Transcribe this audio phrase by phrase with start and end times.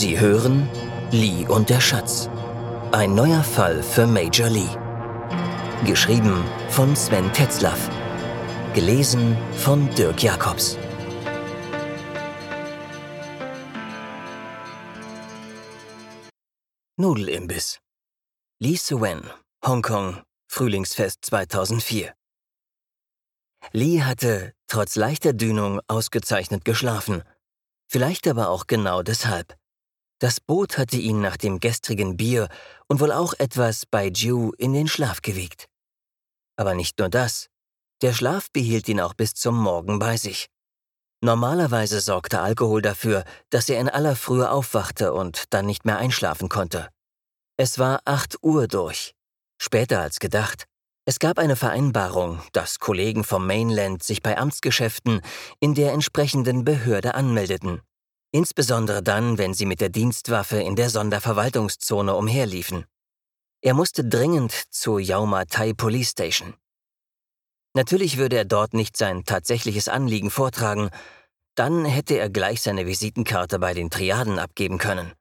[0.00, 0.70] Sie hören
[1.10, 2.30] Lee und der Schatz.
[2.92, 4.70] Ein neuer Fall für Major Lee.
[5.84, 7.90] Geschrieben von Sven Tetzlaff.
[8.74, 10.78] Gelesen von Dirk Jacobs.
[16.96, 17.80] Nudelimbiss.
[18.60, 19.28] Lee Suen,
[19.66, 22.14] Hongkong, Frühlingsfest 2004.
[23.72, 27.24] Lee hatte, trotz leichter Dünung, ausgezeichnet geschlafen.
[27.88, 29.57] Vielleicht aber auch genau deshalb.
[30.20, 32.48] Das Boot hatte ihn nach dem gestrigen Bier
[32.88, 35.68] und wohl auch etwas bei Ju in den Schlaf gewiegt.
[36.56, 37.48] Aber nicht nur das.
[38.02, 40.48] Der Schlaf behielt ihn auch bis zum Morgen bei sich.
[41.20, 46.48] Normalerweise sorgte Alkohol dafür, dass er in aller Frühe aufwachte und dann nicht mehr einschlafen
[46.48, 46.88] konnte.
[47.56, 49.14] Es war acht Uhr durch.
[49.60, 50.64] Später als gedacht.
[51.04, 55.22] Es gab eine Vereinbarung, dass Kollegen vom Mainland sich bei Amtsgeschäften
[55.58, 57.82] in der entsprechenden Behörde anmeldeten.
[58.30, 62.84] Insbesondere dann, wenn sie mit der Dienstwaffe in der Sonderverwaltungszone umherliefen.
[63.62, 66.54] Er musste dringend zur Yauma Tai Police Station.
[67.74, 70.90] Natürlich würde er dort nicht sein tatsächliches Anliegen vortragen,
[71.54, 75.12] dann hätte er gleich seine Visitenkarte bei den Triaden abgeben können.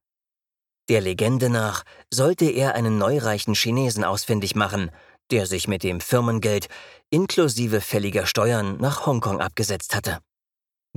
[0.90, 4.92] Der Legende nach sollte er einen neureichen Chinesen ausfindig machen,
[5.32, 6.68] der sich mit dem Firmengeld
[7.10, 10.20] inklusive fälliger Steuern nach Hongkong abgesetzt hatte.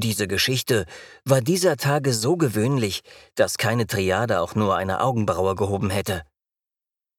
[0.02, 0.86] Diese Geschichte
[1.26, 3.02] war dieser Tage so gewöhnlich,
[3.34, 6.22] dass keine Triade auch nur eine Augenbraue gehoben hätte.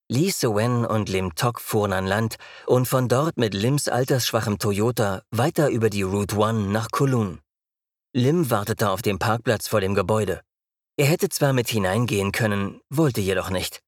[0.10, 5.22] Lee Suen und Lim Tok fuhren an Land und von dort mit Lims altersschwachem Toyota
[5.30, 7.40] weiter über die Route One nach Kowloon.
[8.14, 10.42] Lim wartete auf dem Parkplatz vor dem Gebäude.
[10.98, 13.84] Er hätte zwar mit hineingehen können, wollte jedoch nicht.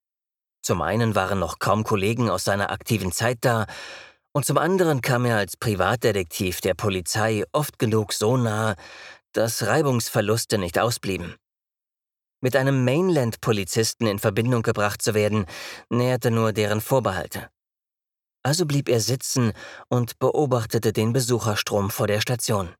[0.61, 3.65] Zum einen waren noch kaum Kollegen aus seiner aktiven Zeit da,
[4.33, 8.75] und zum anderen kam er als Privatdetektiv der Polizei oft genug so nahe,
[9.31, 11.35] dass Reibungsverluste nicht ausblieben.
[12.41, 15.45] Mit einem Mainland-Polizisten in Verbindung gebracht zu werden,
[15.89, 17.49] näherte nur deren Vorbehalte.
[18.43, 19.53] Also blieb er sitzen
[19.87, 22.75] und beobachtete den Besucherstrom vor der Station.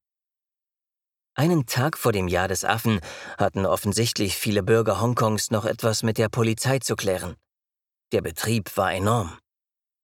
[1.35, 2.99] Einen Tag vor dem Jahr des Affen
[3.37, 7.35] hatten offensichtlich viele Bürger Hongkongs noch etwas mit der Polizei zu klären.
[8.11, 9.37] Der Betrieb war enorm.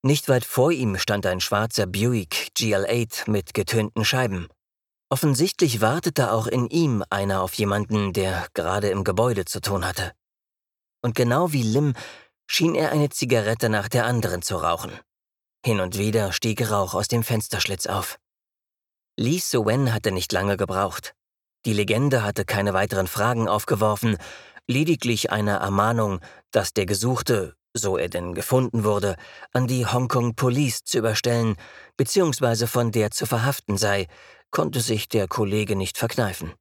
[0.02, 4.48] Nicht weit vor ihm stand ein schwarzer Buick GL8 mit getönten Scheiben.
[5.10, 10.14] Offensichtlich wartete auch in ihm einer auf jemanden, der gerade im Gebäude zu tun hatte.
[11.02, 11.96] Und genau wie Lim
[12.48, 14.92] schien er eine Zigarette nach der anderen zu rauchen.
[15.66, 18.20] Hin und wieder stieg Rauch aus dem Fensterschlitz auf.
[19.18, 21.14] Lee Suen hatte nicht lange gebraucht.
[21.66, 24.18] Die Legende hatte keine weiteren Fragen aufgeworfen,
[24.68, 26.22] lediglich eine Ermahnung,
[26.52, 29.16] dass der Gesuchte so er denn gefunden wurde,
[29.54, 31.56] an die Hongkong Police zu überstellen
[31.98, 32.68] bzw.
[32.68, 34.08] von der zu verhaften sei,
[34.52, 36.54] konnte sich der Kollege nicht verkneifen.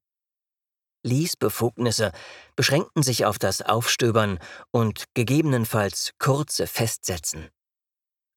[1.05, 2.13] Lees Befugnisse
[2.57, 4.39] beschränkten sich auf das Aufstöbern
[4.71, 7.49] und gegebenenfalls kurze Festsetzen.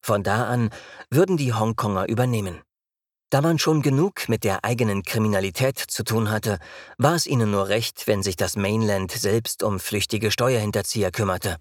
[0.04, 0.70] Von da an
[1.10, 2.62] würden die Hongkonger übernehmen.
[3.30, 6.58] Da man schon genug mit der eigenen Kriminalität zu tun hatte,
[6.98, 11.56] war es ihnen nur recht, wenn sich das Mainland selbst um flüchtige Steuerhinterzieher kümmerte.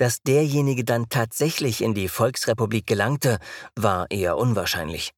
[0.00, 3.38] Dass derjenige dann tatsächlich in die Volksrepublik gelangte,
[3.76, 5.12] war eher unwahrscheinlich.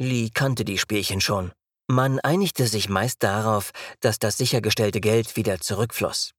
[0.00, 1.52] Lee kannte die Spielchen schon.
[1.86, 6.30] Man einigte sich meist darauf, dass das sichergestellte Geld wieder zurückfloss.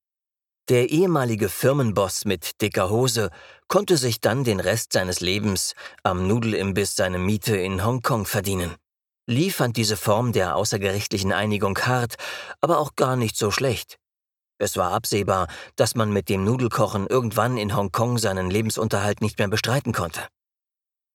[0.70, 3.30] Der ehemalige Firmenboss mit dicker Hose
[3.68, 8.74] konnte sich dann den Rest seines Lebens am Nudelimbiss seine Miete in Hongkong verdienen.
[9.28, 12.16] Lee fand diese Form der außergerichtlichen Einigung hart,
[12.60, 14.00] aber auch gar nicht so schlecht.
[14.58, 19.50] Es war absehbar, dass man mit dem Nudelkochen irgendwann in Hongkong seinen Lebensunterhalt nicht mehr
[19.50, 20.22] bestreiten konnte.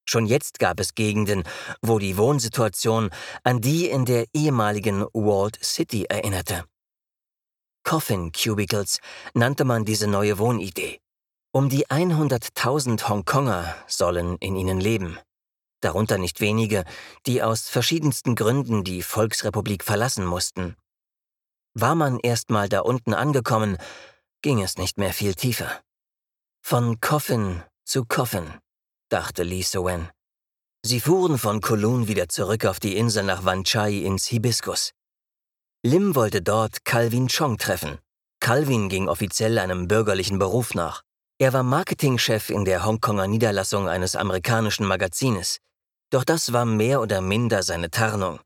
[0.05, 1.45] Schon jetzt gab es Gegenden,
[1.81, 3.11] wo die Wohnsituation
[3.45, 6.65] an die in der ehemaligen Walled City erinnerte.
[7.85, 8.99] Coffin Cubicles
[9.33, 10.99] nannte man diese neue Wohnidee.
[11.53, 15.19] Um die 100.000 Hongkonger sollen in ihnen leben.
[15.81, 16.85] Darunter nicht wenige,
[17.27, 20.77] die aus verschiedensten Gründen die Volksrepublik verlassen mussten
[21.81, 23.77] war man erstmal da unten angekommen,
[24.43, 25.81] ging es nicht mehr viel tiefer.
[26.63, 28.47] Von Coffin zu Coffin,
[29.09, 30.11] dachte Lee Sowen.
[30.83, 34.93] Sie fuhren von Kowloon wieder zurück auf die Insel nach Wan Chai ins Hibiskus.
[35.83, 37.99] Lim wollte dort Calvin Chong treffen.
[38.41, 41.03] Calvin ging offiziell einem bürgerlichen Beruf nach.
[41.39, 45.59] Er war Marketingchef in der Hongkonger Niederlassung eines amerikanischen Magazines.
[46.11, 48.41] Doch das war mehr oder minder seine Tarnung.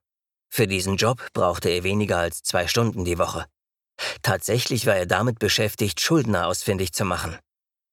[0.57, 3.47] Für diesen Job brauchte er weniger als zwei Stunden die Woche.
[4.23, 7.37] Tatsächlich war er damit beschäftigt, Schuldner ausfindig zu machen.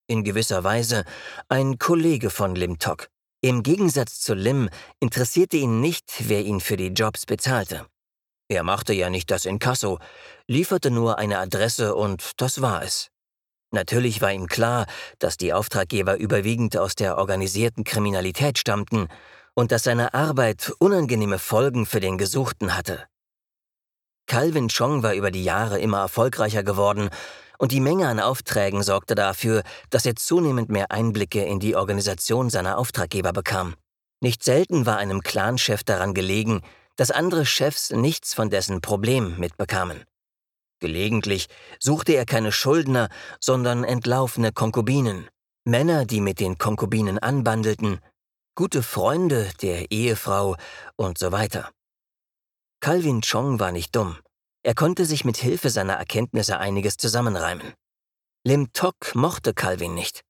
[0.05, 1.03] In gewisser Weise
[1.49, 3.07] ein Kollege von Lim Tok.
[3.41, 4.69] Im Gegensatz zu Lim
[4.99, 7.87] interessierte ihn nicht, wer ihn für die Jobs bezahlte.
[8.47, 9.97] Er machte ja nicht das Inkasso,
[10.45, 13.09] lieferte nur eine Adresse und das war es.
[13.71, 14.85] Natürlich war ihm klar,
[15.17, 19.07] dass die Auftraggeber überwiegend aus der organisierten Kriminalität stammten
[19.53, 23.05] und dass seine Arbeit unangenehme Folgen für den Gesuchten hatte.
[24.27, 27.09] Calvin Chong war über die Jahre immer erfolgreicher geworden
[27.57, 32.49] und die Menge an Aufträgen sorgte dafür, dass er zunehmend mehr Einblicke in die Organisation
[32.49, 33.75] seiner Auftraggeber bekam.
[34.19, 36.61] Nicht selten war einem Clanchef daran gelegen,
[36.95, 40.03] dass andere Chefs nichts von dessen Problem mitbekamen.
[40.79, 41.47] Gelegentlich
[41.79, 43.09] suchte er keine Schuldner,
[43.39, 45.27] sondern entlaufene Konkubinen,
[45.63, 47.99] Männer, die mit den Konkubinen anbandelten,
[48.55, 50.55] gute Freunde der Ehefrau
[50.95, 51.71] und so weiter.
[52.81, 54.17] Calvin Chong war nicht dumm.
[54.63, 57.73] Er konnte sich mit Hilfe seiner Erkenntnisse einiges zusammenreimen.
[58.43, 60.21] Lim Tok mochte Calvin nicht.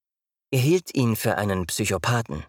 [0.51, 2.45] Er hielt ihn für einen Psychopathen.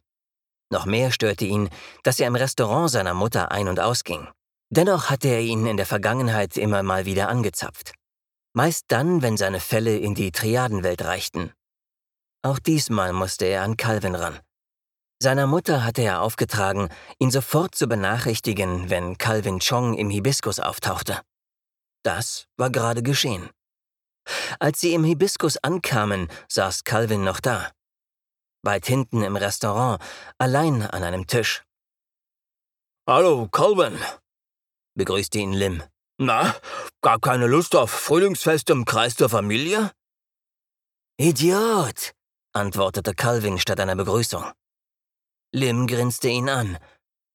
[0.70, 1.70] Noch mehr störte ihn,
[2.02, 4.28] dass er im Restaurant seiner Mutter ein- und ausging.
[4.70, 7.94] Dennoch hatte er ihn in der Vergangenheit immer mal wieder angezapft.
[8.54, 11.52] Meist dann, wenn seine Fälle in die Triadenwelt reichten.
[12.42, 14.40] Auch diesmal musste er an Calvin ran.
[15.22, 16.88] Seiner Mutter hatte er aufgetragen,
[17.20, 21.20] ihn sofort zu benachrichtigen, wenn Calvin Chong im Hibiskus auftauchte.
[22.02, 23.48] Das war gerade geschehen.
[24.58, 27.70] Als sie im Hibiskus ankamen, saß Calvin noch da.
[28.64, 30.02] Weit hinten im Restaurant,
[30.38, 31.62] allein an einem Tisch.
[33.08, 33.96] Hallo, Calvin,
[34.96, 35.84] begrüßte ihn Lim.
[36.18, 36.52] Na,
[37.00, 39.92] gar keine Lust auf Frühlingsfest im Kreis der Familie?
[41.16, 42.10] Idiot,
[42.52, 44.52] antwortete Calvin statt einer Begrüßung.
[45.52, 46.78] Lim grinste ihn an.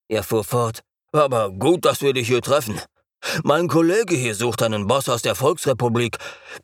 [0.09, 0.81] Er fuhr fort.
[1.11, 2.81] Aber gut, dass wir dich hier treffen.
[3.43, 6.17] Mein Kollege hier sucht einen Boss aus der Volksrepublik,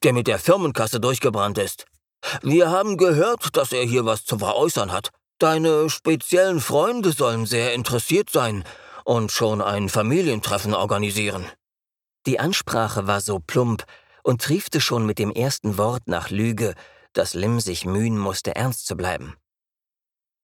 [0.03, 1.85] der mit der Firmenkasse durchgebrannt ist.
[2.41, 5.09] Wir haben gehört, dass er hier was zu veräußern hat.
[5.39, 8.63] Deine speziellen Freunde sollen sehr interessiert sein
[9.03, 11.45] und schon ein Familientreffen organisieren.
[12.25, 13.83] Die Ansprache war so plump
[14.23, 16.73] und triefte schon mit dem ersten Wort nach Lüge,
[17.11, 19.35] dass Lim sich mühen musste, ernst zu bleiben.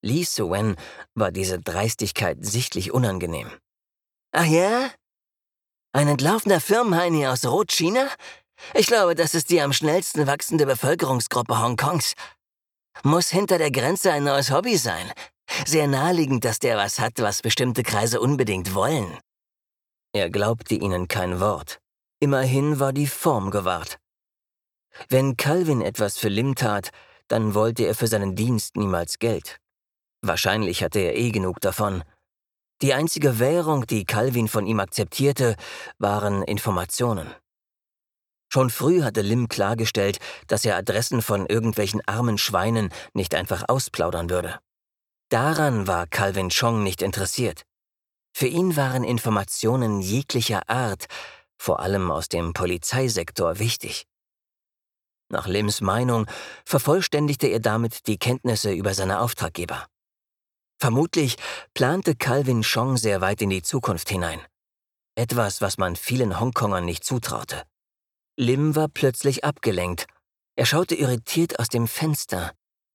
[0.01, 0.75] Li Suen
[1.13, 3.49] war diese Dreistigkeit sichtlich unangenehm.
[4.31, 4.91] Ach ja?
[5.91, 8.09] Ein entlaufener Firmenheini aus Rotchina?
[8.73, 12.13] Ich glaube, das ist die am schnellsten wachsende Bevölkerungsgruppe Hongkongs.
[13.03, 15.11] Muss hinter der Grenze ein neues Hobby sein.
[15.65, 19.17] Sehr naheliegend, dass der was hat, was bestimmte Kreise unbedingt wollen.
[20.13, 21.79] Er glaubte ihnen kein Wort.
[22.19, 23.97] Immerhin war die Form gewahrt.
[25.07, 26.89] Wenn Calvin etwas für Lim tat,
[27.27, 29.59] dann wollte er für seinen Dienst niemals Geld.
[30.21, 32.03] Wahrscheinlich hatte er eh genug davon.
[32.81, 35.55] Die einzige Währung, die Calvin von ihm akzeptierte,
[35.97, 37.33] waren Informationen.
[38.51, 40.17] Schon früh hatte Lim klargestellt,
[40.47, 44.59] dass er Adressen von irgendwelchen armen Schweinen nicht einfach ausplaudern würde.
[45.29, 47.63] Daran war Calvin Chong nicht interessiert.
[48.33, 51.05] Für ihn waren Informationen jeglicher Art,
[51.57, 54.05] vor allem aus dem Polizeisektor, wichtig.
[55.31, 56.25] Nach Lims Meinung
[56.65, 59.85] vervollständigte er damit die Kenntnisse über seine Auftraggeber.
[60.79, 61.35] Vermutlich
[61.73, 64.39] plante Calvin Chong sehr weit in die Zukunft hinein.
[65.15, 67.63] Etwas, was man vielen Hongkongern nicht zutraute.
[68.37, 70.07] Lim war plötzlich abgelenkt.
[70.55, 72.53] Er schaute irritiert aus dem Fenster.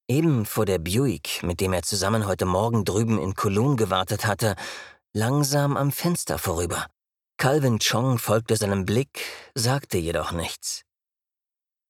[0.08, 4.56] Eben vor der Buick, mit dem er zusammen heute Morgen drüben in Kowloon gewartet hatte,
[5.12, 6.87] langsam am Fenster vorüber.
[7.37, 9.20] Calvin Chong folgte seinem Blick,
[9.54, 10.85] sagte jedoch nichts.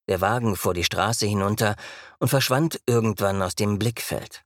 [0.08, 1.76] Der Wagen fuhr die Straße hinunter
[2.18, 4.44] und verschwand irgendwann aus dem Blickfeld.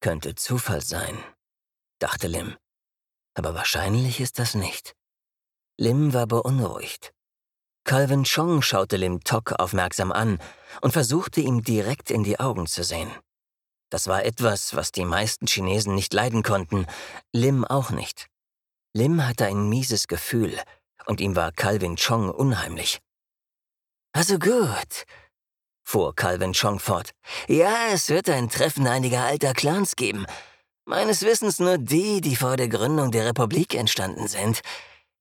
[0.00, 1.16] Könnte Zufall sein,
[1.98, 2.56] dachte Lim.
[3.34, 4.94] Aber wahrscheinlich ist das nicht.
[5.78, 7.12] Lim war beunruhigt.
[7.84, 10.38] Calvin Chong schaute Lim Tok aufmerksam an
[10.80, 13.10] und versuchte ihm direkt in die Augen zu sehen.
[13.90, 16.86] Das war etwas, was die meisten Chinesen nicht leiden konnten,
[17.32, 18.28] Lim auch nicht.
[18.94, 20.58] Lim hatte ein mieses Gefühl,
[21.06, 23.00] und ihm war Calvin Chong unheimlich.
[24.12, 25.04] Also gut,
[25.90, 27.10] fuhr Calvin Chong fort.
[27.48, 30.24] Ja, es wird ein Treffen einiger alter Clans geben.
[30.84, 34.60] Meines Wissens nur die, die vor der Gründung der Republik entstanden sind.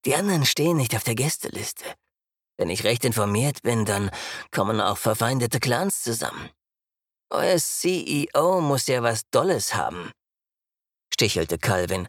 [0.06, 1.86] Die anderen stehen nicht auf der Gästeliste.
[2.58, 4.12] Wenn ich recht informiert bin, dann
[4.52, 6.50] kommen auch verfeindete Clans zusammen.
[7.32, 10.12] Euer CEO muss ja was Dolles haben,
[11.12, 12.08] stichelte Calvin.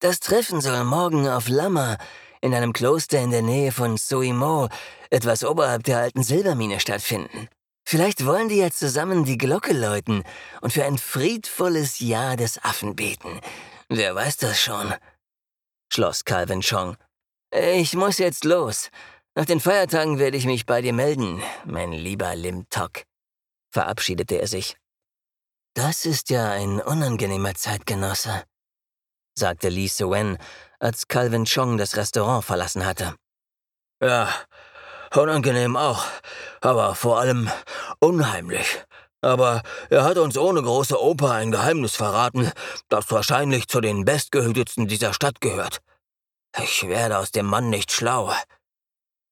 [0.00, 1.98] Das Treffen soll morgen auf Lama,
[2.40, 4.68] in einem Kloster in der Nähe von Suimo,
[5.10, 7.48] etwas oberhalb der alten Silbermine stattfinden.
[7.88, 10.24] Vielleicht wollen die ja zusammen die Glocke läuten
[10.60, 13.40] und für ein friedvolles Jahr des Affen beten.
[13.88, 14.92] Wer weiß das schon?
[15.92, 16.96] schloss Calvin Chong.
[17.52, 18.90] Ich muss jetzt los.
[19.36, 23.04] Nach den Feiertagen werde ich mich bei dir melden, mein lieber Lim Tok.
[23.70, 24.76] Verabschiedete er sich.
[25.74, 28.42] Das ist ja ein unangenehmer Zeitgenosse,
[29.38, 30.38] sagte Li Suen,
[30.80, 33.14] als Calvin Chong das Restaurant verlassen hatte.
[34.02, 34.34] Ja,
[35.16, 36.04] unangenehm auch,
[36.60, 37.50] aber vor allem
[38.00, 38.84] unheimlich.
[39.20, 42.52] Aber er hat uns ohne große Oper ein Geheimnis verraten,
[42.88, 45.80] das wahrscheinlich zu den bestgehütetsten dieser Stadt gehört.
[46.62, 48.32] Ich werde aus dem Mann nicht schlau,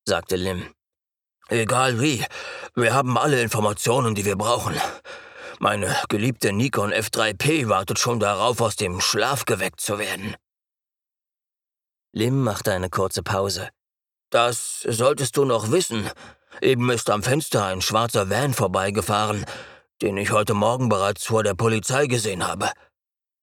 [0.05, 0.75] sagte Lim.
[1.49, 2.25] Egal wie,
[2.75, 4.75] wir haben alle Informationen, die wir brauchen.
[5.59, 10.35] Meine geliebte Nikon F3P wartet schon darauf, aus dem Schlaf geweckt zu werden.
[12.13, 13.69] Lim machte eine kurze Pause.
[14.35, 16.11] Das solltest du noch wissen.
[16.61, 19.47] Eben ist am Fenster ein schwarzer Van vorbeigefahren,
[20.03, 22.69] den ich heute Morgen bereits vor der Polizei gesehen habe.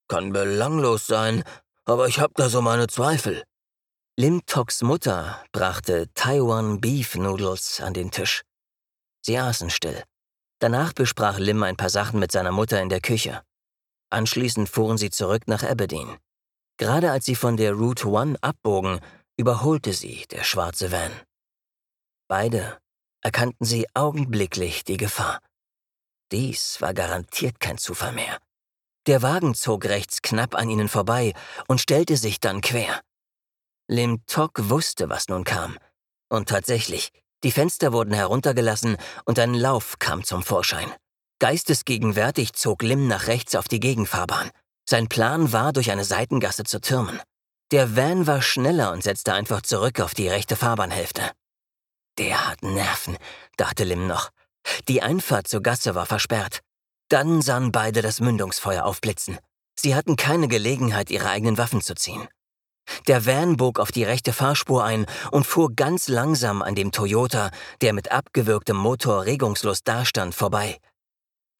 [0.09, 1.45] Kann belanglos sein,
[1.85, 3.41] aber ich hab da so meine Zweifel.
[4.17, 8.41] Lim Toks Mutter brachte Taiwan Beef Noodles an den Tisch.
[9.21, 10.03] Sie aßen still.
[10.59, 13.43] Danach besprach Lim ein paar Sachen mit seiner Mutter in der Küche.
[14.09, 16.17] Anschließend fuhren sie zurück nach Aberdeen.
[16.75, 18.99] Gerade als sie von der Route One abbogen,
[19.41, 21.11] überholte sie der schwarze Van.
[22.27, 22.77] Beide
[23.21, 25.39] erkannten sie augenblicklich die Gefahr.
[26.31, 28.37] Dies war garantiert kein Zufall mehr.
[29.07, 31.33] Der Wagen zog rechts knapp an ihnen vorbei
[31.67, 33.01] und stellte sich dann quer.
[33.87, 35.75] Lim Tok wusste, was nun kam.
[36.29, 37.11] Und tatsächlich,
[37.43, 38.95] die Fenster wurden heruntergelassen
[39.25, 40.93] und ein Lauf kam zum Vorschein.
[41.39, 44.51] Geistesgegenwärtig zog Lim nach rechts auf die Gegenfahrbahn.
[44.87, 47.19] Sein Plan war, durch eine Seitengasse zu türmen.
[47.71, 51.31] Der Van war schneller und setzte einfach zurück auf die rechte Fahrbahnhälfte.
[52.17, 53.17] Der hat Nerven,
[53.55, 54.29] dachte Lim noch.
[54.89, 56.59] Die Einfahrt zur Gasse war versperrt.
[57.07, 59.37] Dann sahen beide das Mündungsfeuer aufblitzen.
[59.79, 62.27] Sie hatten keine Gelegenheit, ihre eigenen Waffen zu ziehen.
[63.07, 67.51] Der Van bog auf die rechte Fahrspur ein und fuhr ganz langsam an dem Toyota,
[67.79, 70.77] der mit abgewürgtem Motor regungslos dastand, vorbei.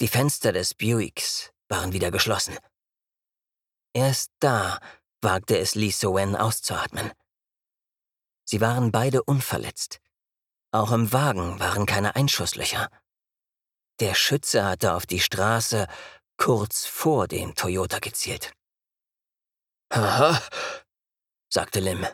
[0.02, 2.58] Die Fenster des Buicks waren wieder geschlossen.
[3.94, 4.80] Erst da
[5.22, 7.12] wagte es Lee So-Wen auszuatmen.
[8.44, 10.00] Sie waren beide unverletzt.
[10.72, 12.90] Auch im Wagen waren keine Einschusslöcher.
[14.00, 15.88] Der Schütze hatte auf die Straße
[16.38, 18.52] kurz vor dem Toyota gezielt.
[19.90, 20.42] Aha,
[21.50, 22.08] sagte Lim.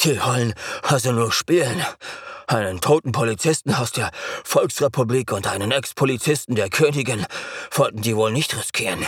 [0.00, 1.84] Die wollen also nur spielen.
[2.48, 4.10] Einen toten Polizisten aus der
[4.44, 7.24] Volksrepublik und einen Ex-Polizisten der Königin
[7.70, 9.06] wollten die wohl nicht riskieren.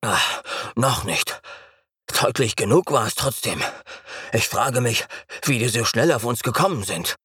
[0.00, 0.42] Ach,
[0.74, 1.40] noch nicht.
[2.06, 3.62] Deutlich genug war es trotzdem.
[4.32, 5.06] Ich frage mich,
[5.44, 7.16] wie die so schnell auf uns gekommen sind.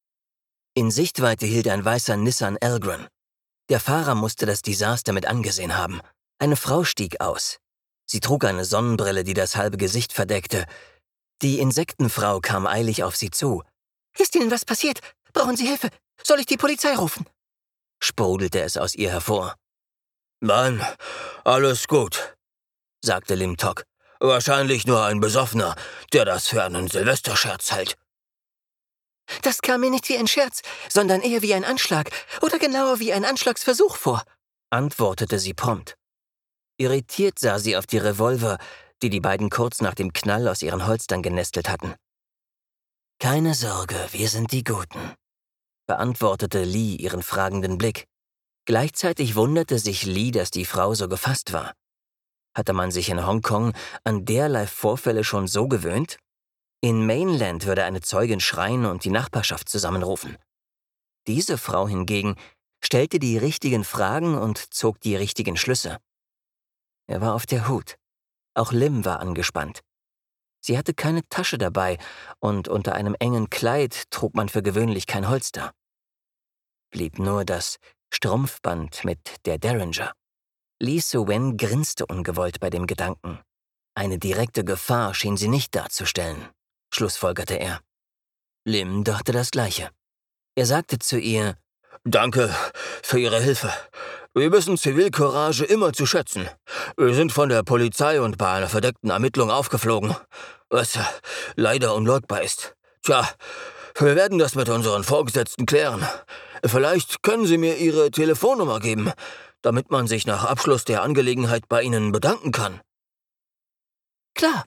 [0.74, 3.08] In Sichtweite hielt ein weißer Nissan Elgren.
[3.70, 6.02] Der Fahrer musste das Desaster mit angesehen haben.
[6.40, 7.58] Eine Frau stieg aus.
[8.06, 10.66] Sie trug eine Sonnenbrille, die das halbe Gesicht verdeckte,
[11.44, 13.64] die Insektenfrau kam eilig auf sie zu.
[14.18, 15.02] Ist Ihnen was passiert?
[15.34, 15.90] Brauchen Sie Hilfe?
[16.24, 17.28] Soll ich die Polizei rufen?
[18.02, 19.56] sprudelte es aus ihr hervor.
[20.40, 20.86] Nein,
[21.44, 22.36] alles gut,
[23.04, 23.84] sagte Lim Tok.
[24.20, 25.76] Wahrscheinlich nur ein Besoffener,
[26.14, 27.98] der das für einen Silvesterscherz hält.
[29.42, 32.10] Das kam mir nicht wie ein Scherz, sondern eher wie ein Anschlag
[32.42, 34.24] oder genauer wie ein Anschlagsversuch vor,
[34.70, 35.96] antwortete sie prompt.
[36.78, 38.58] Irritiert sah sie auf die Revolver,
[39.02, 41.96] die die beiden kurz nach dem Knall aus ihren Holstern genestelt hatten.
[43.20, 45.16] Keine Sorge, wir sind die Guten,
[45.88, 48.06] beantwortete Lee ihren fragenden Blick.
[48.66, 51.74] Gleichzeitig wunderte sich Lee, dass die Frau so gefasst war.
[52.58, 53.74] Hatte man sich in Hongkong
[54.04, 56.18] an derlei Vorfälle schon so gewöhnt?
[56.82, 60.38] In Mainland würde eine Zeugin schreien und die Nachbarschaft zusammenrufen.
[61.28, 62.36] Diese Frau hingegen
[62.84, 66.00] stellte die richtigen Fragen und zog die richtigen Schlüsse.
[67.06, 67.96] Er war auf der Hut.
[68.56, 69.82] Auch Lim war angespannt.
[70.60, 72.00] Sie hatte keine Tasche dabei
[72.40, 75.74] und unter einem engen Kleid trug man für gewöhnlich kein Holster.
[76.90, 77.78] Blieb nur das
[78.12, 80.17] Strumpfband mit der Derringer.
[80.80, 83.40] Lee So-Wen grinste ungewollt bei dem Gedanken.
[83.96, 86.50] Eine direkte Gefahr schien sie nicht darzustellen,
[86.94, 87.82] schlussfolgerte er.
[88.64, 89.90] Lim dachte das Gleiche.
[90.56, 91.58] Er sagte zu ihr,
[92.04, 92.56] Danke
[93.04, 93.74] für Ihre Hilfe.
[94.34, 96.48] Wir wissen Zivilcourage immer zu schätzen.
[96.96, 100.16] Wir sind von der Polizei und bei einer verdeckten Ermittlung aufgeflogen,
[100.70, 101.00] was
[101.56, 102.76] leider unleugbar ist.
[103.02, 103.28] Tja,
[104.00, 106.08] wir werden das mit unseren Vorgesetzten klären.
[106.64, 109.12] Vielleicht können Sie mir Ihre Telefonnummer geben,
[109.62, 112.82] damit man sich nach Abschluss der Angelegenheit bei Ihnen bedanken kann.
[114.36, 114.66] Klar,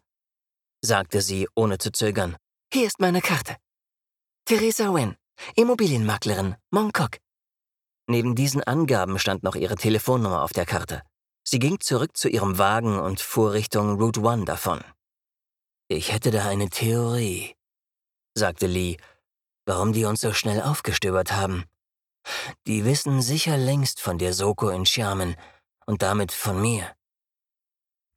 [0.82, 2.36] sagte sie, ohne zu zögern.
[2.72, 3.56] Hier ist meine Karte.
[4.44, 5.16] Theresa Wen,
[5.54, 7.18] Immobilienmaklerin, Mongkok.
[8.08, 11.02] Neben diesen Angaben stand noch ihre Telefonnummer auf der Karte.
[11.44, 14.80] Sie ging zurück zu ihrem Wagen und fuhr Richtung Route One davon.
[15.88, 17.54] Ich hätte da eine Theorie,
[18.34, 18.96] sagte Lee,
[19.70, 21.64] warum die uns so schnell aufgestöbert haben.
[22.66, 25.36] Die wissen sicher längst von der Soko in Xiamen
[25.86, 26.92] und damit von mir.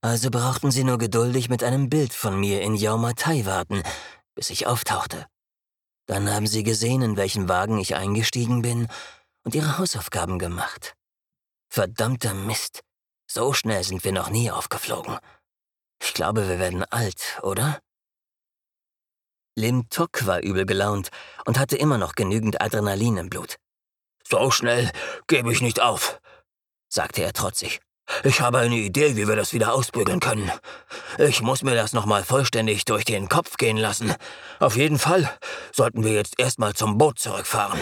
[0.02, 3.84] Also brauchten sie nur geduldig mit einem Bild von mir in Yaumatai warten,
[4.34, 5.28] bis ich auftauchte.
[6.08, 8.88] Dann haben sie gesehen, in welchen Wagen ich eingestiegen bin
[9.44, 10.96] und ihre Hausaufgaben gemacht.
[11.70, 12.82] Verdammter Mist.
[13.28, 15.20] So schnell sind wir noch nie aufgeflogen.
[16.02, 17.80] Ich glaube, wir werden alt, oder?
[19.56, 21.10] Lim Tok war übel gelaunt
[21.46, 23.58] und hatte immer noch genügend Adrenalin im Blut.
[24.28, 24.92] So schnell
[25.28, 26.20] gebe ich nicht auf,
[26.90, 27.80] sagte er trotzig.
[28.24, 30.52] Ich habe eine Idee, wie wir das wieder ausbügeln können.
[31.18, 34.14] Ich muss mir das nochmal vollständig durch den Kopf gehen lassen.
[34.60, 35.30] Auf jeden Fall
[35.72, 37.82] sollten wir jetzt erstmal zum Boot zurückfahren.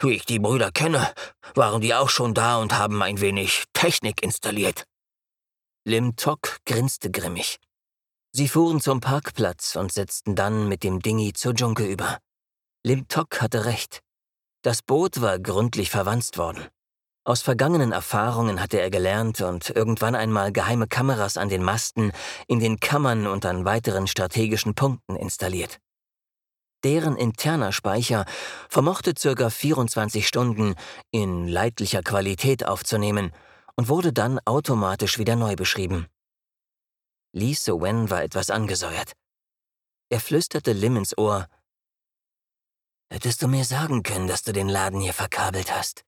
[0.00, 1.12] Wie ich die Brüder kenne,
[1.54, 4.84] waren die auch schon da und haben ein wenig Technik installiert.
[5.84, 7.58] Lim Tok grinste grimmig.
[8.34, 12.18] Sie fuhren zum Parkplatz und setzten dann mit dem Dingi zur Dschunke über.
[12.82, 14.00] Lim Tok hatte recht.
[14.62, 16.66] Das Boot war gründlich verwanzt worden.
[17.24, 22.12] Aus vergangenen Erfahrungen hatte er gelernt und irgendwann einmal geheime Kameras an den Masten,
[22.48, 25.78] in den Kammern und an weiteren strategischen Punkten installiert.
[26.84, 28.24] Deren interner Speicher
[28.68, 29.50] vermochte ca.
[29.50, 30.74] 24 Stunden
[31.10, 33.30] in leidlicher Qualität aufzunehmen
[33.76, 36.06] und wurde dann automatisch wieder neu beschrieben.
[37.34, 39.12] Lee So-Wen war etwas angesäuert.
[40.10, 41.48] Er flüsterte Lim ins Ohr.
[43.10, 46.04] Hättest du mir sagen können, dass du den Laden hier verkabelt hast?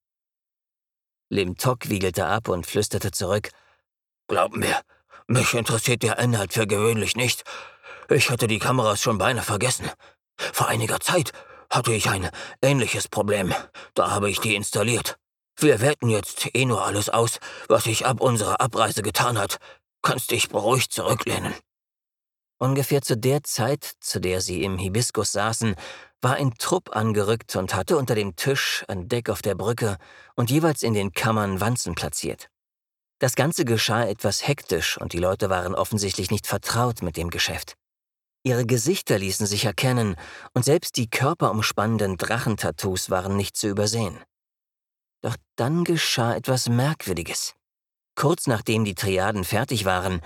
[1.30, 3.50] Lim Tok wiegelte ab und flüsterte zurück.
[4.28, 4.82] Glaub mir,
[5.26, 7.44] mich interessiert der Inhalt für gewöhnlich nicht.
[8.10, 9.90] Ich hatte die Kameras schon beinahe vergessen.
[10.36, 11.32] Vor einiger Zeit
[11.70, 12.28] hatte ich ein
[12.60, 13.54] ähnliches Problem.
[13.94, 15.16] Da habe ich die installiert.
[15.56, 17.38] Wir werten jetzt eh nur alles aus,
[17.68, 19.58] was sich ab unserer Abreise getan hat.
[20.04, 21.54] Kannst dich beruhigt zurücklehnen.
[22.58, 25.76] Ungefähr zu der Zeit, zu der sie im Hibiskus saßen,
[26.20, 29.96] war ein Trupp angerückt und hatte unter dem Tisch, an Deck auf der Brücke
[30.36, 32.50] und jeweils in den Kammern Wanzen platziert.
[33.18, 37.74] Das Ganze geschah etwas hektisch und die Leute waren offensichtlich nicht vertraut mit dem Geschäft.
[38.42, 40.16] Ihre Gesichter ließen sich erkennen
[40.52, 44.18] und selbst die körperumspannenden Drachentattoos waren nicht zu übersehen.
[45.22, 47.54] Doch dann geschah etwas Merkwürdiges.
[48.14, 50.20] Kurz nachdem die Triaden fertig waren,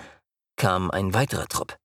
[0.56, 1.78] kam ein weiterer Trupp.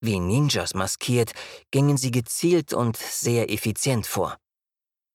[0.00, 1.32] Wie Ninjas maskiert,
[1.70, 4.36] gingen sie gezielt und sehr effizient vor.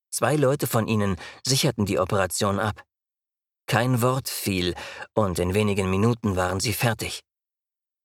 [0.09, 2.83] Zwei Leute von ihnen sicherten die Operation ab.
[3.67, 4.75] Kein Wort fiel,
[5.13, 7.21] und in wenigen Minuten waren sie fertig.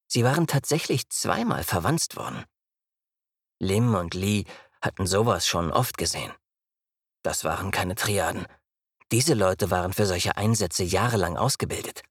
[0.09, 2.45] Sie waren tatsächlich zweimal verwanzt worden.
[3.61, 4.45] Lim und Lee
[4.83, 6.33] hatten sowas schon oft gesehen.
[7.23, 8.47] Das waren keine Triaden.
[9.13, 12.03] Diese Leute waren für solche Einsätze jahrelang ausgebildet.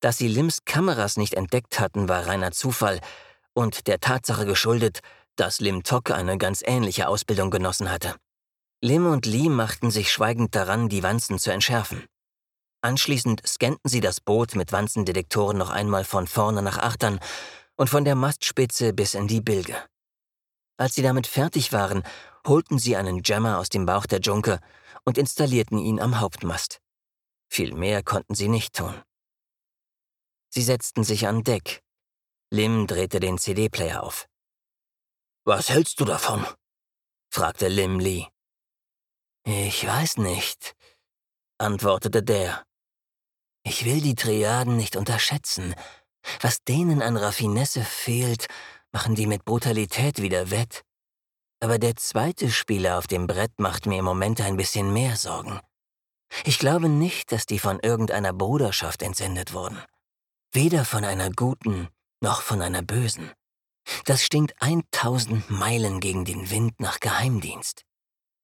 [0.00, 3.00] Dass sie Lims Kameras nicht entdeckt hatten, war reiner Zufall
[3.54, 5.00] und der Tatsache geschuldet,
[5.36, 8.14] dass Lim Tok eine ganz ähnliche Ausbildung genossen hatte.
[8.82, 12.04] Lim und Lee machten sich schweigend daran, die Wanzen zu entschärfen.
[12.82, 17.20] Anschließend scannten sie das Boot mit Wanzendetektoren noch einmal von vorne nach achtern
[17.76, 19.76] und von der Mastspitze bis in die Bilge.
[20.76, 22.02] Als sie damit fertig waren,
[22.46, 24.60] holten sie einen Jammer aus dem Bauch der Junke
[25.04, 26.80] und installierten ihn am Hauptmast.
[27.48, 29.02] Viel mehr konnten sie nicht tun.
[30.50, 31.82] Sie setzten sich an Deck.
[32.50, 34.28] Lim drehte den CD-Player auf.
[35.44, 36.46] Was hältst du davon?
[37.30, 38.26] fragte Lim Lee.
[39.44, 40.74] Ich weiß nicht,
[41.58, 42.64] antwortete der.
[43.62, 45.74] Ich will die Triaden nicht unterschätzen.
[46.40, 48.46] Was denen an Raffinesse fehlt,
[48.92, 50.84] machen die mit Brutalität wieder wett.
[51.60, 55.60] Aber der zweite Spieler auf dem Brett macht mir im Moment ein bisschen mehr Sorgen.
[56.44, 59.82] Ich glaube nicht, dass die von irgendeiner Bruderschaft entsendet wurden.
[60.52, 61.88] Weder von einer guten
[62.20, 63.32] noch von einer bösen.
[64.04, 67.84] Das stinkt 1000 Meilen gegen den Wind nach Geheimdienst.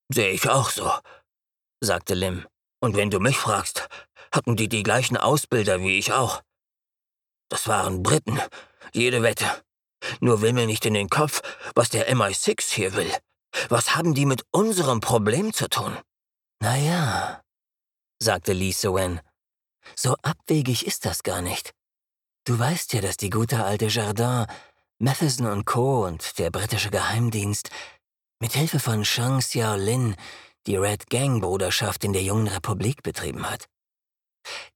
[0.09, 0.91] Sehe ich auch so,
[1.79, 2.45] sagte Lim.
[2.79, 3.87] Und wenn du mich fragst,
[4.33, 6.41] hatten die die gleichen Ausbilder wie ich auch.
[7.49, 8.39] Das waren Briten,
[8.93, 9.45] jede Wette.
[10.19, 11.41] Nur will mir nicht in den Kopf,
[11.75, 13.11] was der MI6 hier will.
[13.69, 15.97] Was haben die mit unserem Problem zu tun?
[16.59, 17.41] Naja,
[18.19, 19.19] sagte Lee Sowen.
[19.95, 21.73] So abwegig ist das gar nicht.
[22.45, 24.45] Du weißt ja, dass die gute alte Jardin,
[24.99, 26.05] Matheson und Co.
[26.05, 27.69] und der britische Geheimdienst
[28.39, 30.15] mit Hilfe von Shang Xiao Lin
[30.67, 33.65] die Red Gang Bruderschaft in der jungen Republik betrieben hat.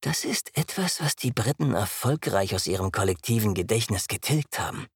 [0.02, 4.88] Das ist etwas, was die Briten erfolgreich aus ihrem kollektiven Gedächtnis getilgt haben.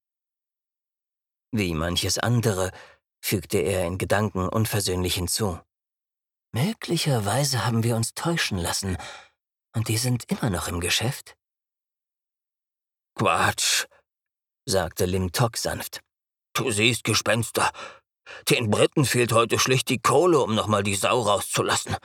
[1.51, 2.71] Wie manches andere
[3.21, 5.59] fügte er in Gedanken unversöhnlich hinzu.
[6.51, 8.97] Möglicherweise haben wir uns täuschen lassen,
[9.75, 11.35] und die sind immer noch im Geschäft.
[13.15, 13.85] Quatsch,
[14.65, 16.01] sagte Lim Tok sanft.
[16.53, 17.71] Du siehst Gespenster.
[18.49, 21.95] Den Briten fehlt heute schlicht die Kohle, um nochmal die Sau rauszulassen.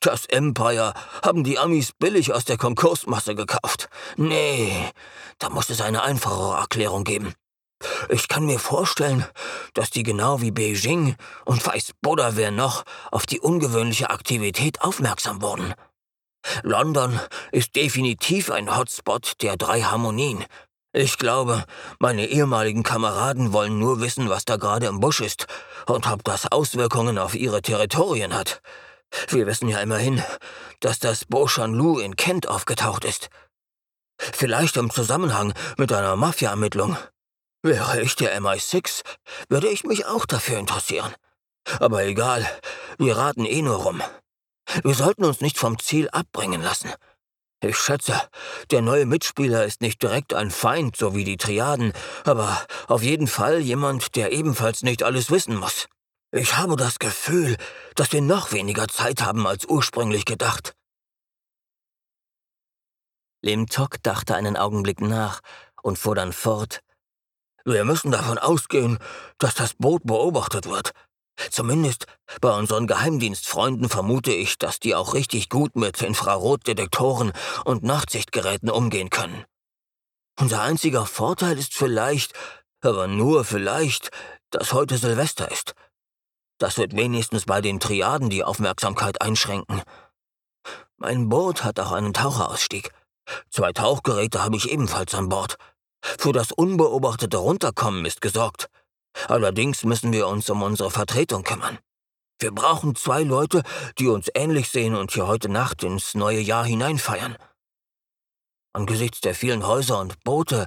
[0.00, 3.88] Das Empire haben die Amis billig aus der Konkursmasse gekauft.
[4.16, 4.90] Nee,
[5.38, 7.34] da muss es eine einfachere Erklärung geben.
[8.08, 9.24] Ich kann mir vorstellen,
[9.74, 15.42] dass die genau wie Beijing und weiß Buddha wer noch auf die ungewöhnliche Aktivität aufmerksam
[15.42, 15.74] wurden.
[16.62, 17.20] London
[17.52, 20.44] ist definitiv ein Hotspot der drei Harmonien.
[20.92, 21.64] Ich glaube,
[21.98, 25.46] meine ehemaligen Kameraden wollen nur wissen, was da gerade im Busch ist
[25.86, 28.62] und ob das Auswirkungen auf ihre Territorien hat.
[29.28, 30.22] Wir wissen ja immerhin,
[30.80, 33.28] dass das Bo Lu in Kent aufgetaucht ist.
[34.18, 36.96] Vielleicht im Zusammenhang mit einer Mafia-Ermittlung.
[37.66, 39.02] Wäre ich der MI6,
[39.48, 41.12] würde ich mich auch dafür interessieren.
[41.80, 42.48] Aber egal,
[42.96, 44.00] wir raten eh nur rum.
[44.84, 46.92] Wir sollten uns nicht vom Ziel abbringen lassen.
[47.60, 48.22] Ich schätze,
[48.70, 53.26] der neue Mitspieler ist nicht direkt ein Feind, so wie die Triaden, aber auf jeden
[53.26, 55.88] Fall jemand, der ebenfalls nicht alles wissen muss.
[56.30, 57.56] Ich habe das Gefühl,
[57.96, 60.76] dass wir noch weniger Zeit haben als ursprünglich gedacht.
[63.42, 65.40] Lim Tok dachte einen Augenblick nach
[65.82, 66.80] und fuhr dann fort.
[67.66, 68.98] Wir müssen davon ausgehen,
[69.38, 70.92] dass das Boot beobachtet wird.
[71.50, 72.06] Zumindest
[72.40, 77.32] bei unseren Geheimdienstfreunden vermute ich, dass die auch richtig gut mit Infrarotdetektoren
[77.64, 79.44] und Nachtsichtgeräten umgehen können.
[80.38, 82.34] Unser einziger Vorteil ist vielleicht,
[82.82, 84.10] aber nur vielleicht,
[84.50, 85.74] dass heute Silvester ist.
[86.58, 89.82] Das wird wenigstens bei den Triaden die Aufmerksamkeit einschränken.
[90.98, 92.92] Mein Boot hat auch einen Taucherausstieg.
[93.50, 95.58] Zwei Tauchgeräte habe ich ebenfalls an Bord.
[96.02, 98.68] Für das unbeobachtete Runterkommen ist gesorgt.
[99.28, 101.78] Allerdings müssen wir uns um unsere Vertretung kümmern.
[102.38, 103.62] Wir brauchen zwei Leute,
[103.98, 107.36] die uns ähnlich sehen und hier heute Nacht ins neue Jahr hineinfeiern.
[108.74, 110.66] Angesichts der vielen Häuser und Boote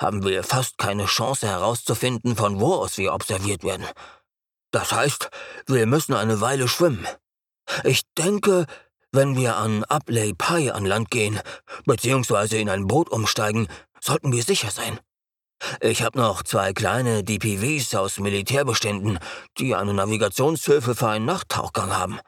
[0.00, 3.86] haben wir fast keine Chance herauszufinden, von wo aus wir observiert werden.
[4.70, 5.28] Das heißt,
[5.66, 7.06] wir müssen eine Weile schwimmen.
[7.84, 8.66] Ich denke,
[9.12, 11.40] wenn wir an Abley Pai an Land gehen,
[11.84, 13.68] beziehungsweise in ein Boot umsteigen,
[14.00, 14.98] sollten wir sicher sein.
[15.80, 19.18] Ich habe noch zwei kleine DPVs aus Militärbeständen,
[19.58, 22.18] die eine Navigationshilfe für einen Nachttauchgang haben.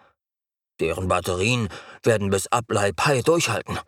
[0.80, 1.68] Deren Batterien
[2.02, 3.78] werden bis Abley Pai durchhalten.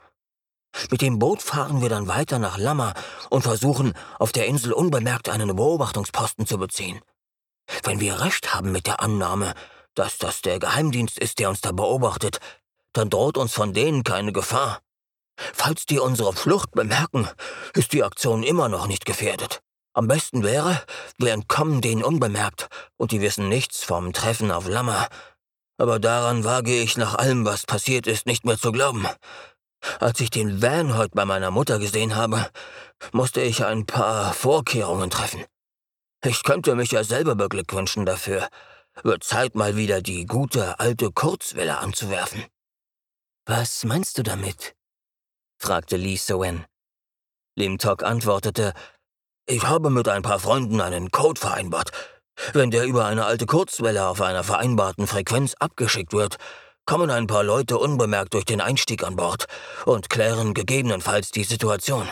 [0.91, 2.95] Mit dem Boot fahren wir dann weiter nach Lama
[3.31, 7.01] und versuchen, auf der Insel unbemerkt einen Beobachtungsposten zu beziehen.
[7.83, 9.55] Wenn wir recht haben mit der Annahme,
[9.95, 12.39] dass das der Geheimdienst ist, der uns da beobachtet,
[12.93, 14.81] dann droht uns von denen keine Gefahr.
[15.37, 17.29] Falls die unsere Flucht bemerken,
[17.75, 19.61] ist die Aktion immer noch nicht gefährdet.
[19.93, 20.83] Am besten wäre,
[21.19, 25.09] wir entkommen denen unbemerkt und die wissen nichts vom Treffen auf Lammer.
[25.79, 29.07] Aber daran wage ich nach allem, was passiert ist, nicht mehr zu glauben.
[30.01, 32.51] Als ich den Van heute bei meiner Mutter gesehen habe,
[33.13, 35.45] musste ich ein paar Vorkehrungen treffen.
[36.25, 38.49] Ich könnte mich ja selber beglückwünschen dafür.
[39.03, 42.45] Wird Zeit, mal wieder die gute alte Kurzwelle anzuwerfen.
[43.47, 44.75] Was meinst du damit?
[45.65, 46.67] Fragte Lee Sowen.
[47.57, 48.75] Lim Tok antwortete,
[49.47, 51.91] ich habe mit ein paar Freunden einen Code vereinbart.
[52.53, 56.37] Wenn der über eine alte Kurzwelle auf einer vereinbarten Frequenz abgeschickt wird,
[56.85, 59.47] kommen ein paar Leute unbemerkt durch den Einstieg an Bord
[59.87, 62.07] und klären gegebenenfalls die Situation.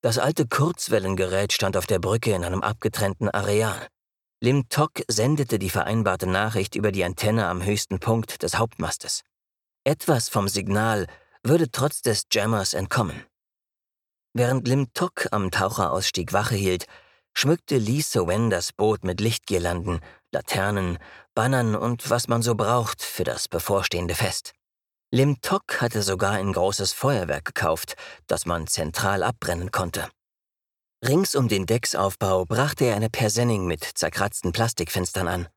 [0.00, 3.88] Das alte Kurzwellengerät stand auf der Brücke in einem abgetrennten Areal.
[4.40, 9.22] Lim Tok sendete die vereinbarte Nachricht über die Antenne am höchsten Punkt des Hauptmastes.
[9.84, 11.06] Etwas vom Signal
[11.48, 13.24] würde trotz des Jammers entkommen.
[14.34, 16.86] Während Lim Tok am Taucherausstieg Wache hielt,
[17.34, 20.00] schmückte Lee So-wen das Boot mit Lichtgirlanden,
[20.32, 20.98] Laternen,
[21.34, 24.52] Bannern und was man so braucht für das bevorstehende Fest.
[25.10, 30.08] Lim Tok hatte sogar ein großes Feuerwerk gekauft, das man zentral abbrennen konnte.
[31.02, 35.48] Rings um den Decksaufbau brachte er eine Persenning mit zerkratzten Plastikfenstern an.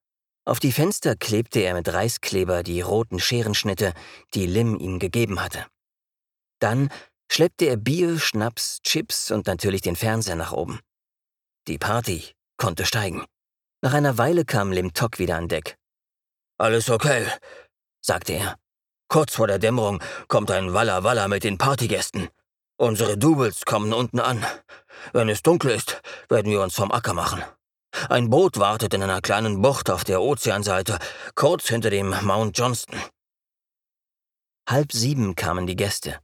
[0.45, 3.93] Auf die Fenster klebte er mit Reiskleber die roten Scherenschnitte,
[4.33, 5.65] die Lim ihm gegeben hatte.
[6.61, 6.89] Dann
[7.31, 10.79] schleppte er Bier, Schnaps, Chips und natürlich den Fernseher nach oben.
[11.67, 13.25] Die Party konnte steigen.
[13.81, 15.77] Nach einer Weile kam Lim Tok wieder an Deck.
[16.59, 17.25] Alles okay,
[17.99, 18.57] sagte er.
[19.07, 22.29] Kurz vor der Dämmerung kommt ein Walla Walla mit den Partygästen.
[22.77, 24.45] Unsere Doubles kommen unten an.
[25.13, 27.43] Wenn es dunkel ist, werden wir uns vom Acker machen.
[28.09, 30.99] Ein Boot wartet in einer kleinen Bucht auf der Ozeanseite,
[31.35, 32.99] kurz hinter dem Mount Johnston.
[34.69, 36.19] Halb sieben kamen die Gäste.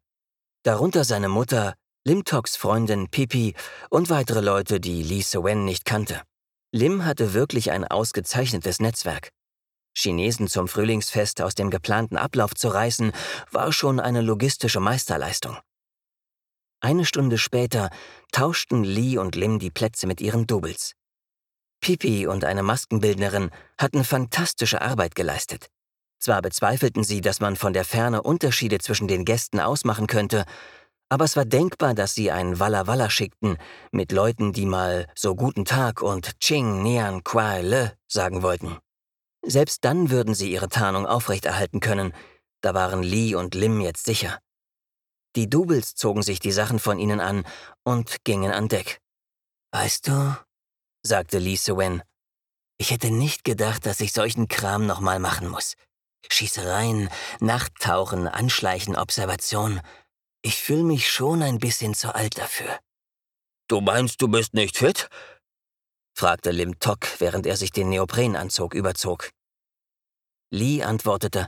[0.64, 3.54] Darunter seine Mutter, Limtoks Freundin Pipi
[3.90, 6.22] und weitere Leute, die Lee Sowen nicht kannte.
[6.72, 9.30] Lim hatte wirklich ein ausgezeichnetes Netzwerk.
[9.94, 13.12] Chinesen zum Frühlingsfest aus dem geplanten Ablauf zu reißen,
[13.52, 15.58] war schon eine logistische Meisterleistung.
[16.80, 17.90] Eine Stunde später
[18.32, 20.94] tauschten Lee und Lim die Plätze mit ihren Doubles.
[21.82, 25.70] Pipi und eine Maskenbildnerin hatten fantastische Arbeit geleistet.
[26.20, 30.46] Zwar bezweifelten sie, dass man von der Ferne Unterschiede zwischen den Gästen ausmachen könnte,
[31.10, 33.58] aber es war denkbar, dass sie einen Walla Walla schickten
[33.92, 38.78] mit Leuten, die mal so guten Tag und Ching Nian Kwai Le sagen wollten.
[39.46, 42.14] Selbst dann würden sie ihre Tarnung aufrechterhalten können,
[42.62, 44.40] da waren Lee und Lim jetzt sicher.
[45.36, 47.46] Die Doubles zogen sich die Sachen von ihnen an
[47.84, 49.00] und gingen an Deck.
[49.72, 50.36] Weißt du,
[51.04, 52.02] sagte Lee Sewen,
[52.80, 55.76] ich hätte nicht gedacht, dass ich solchen Kram nochmal machen muss.
[56.30, 57.10] Schießereien,
[57.40, 59.82] Nachttauchen, Anschleichen, Observation.
[60.42, 62.80] Ich fühle mich schon ein bisschen zu alt dafür.
[63.68, 65.10] Du meinst, du bist nicht fit?
[66.16, 69.30] fragte Lim Tok, während er sich den Neoprenanzug überzog.
[70.52, 71.48] Lee antwortete,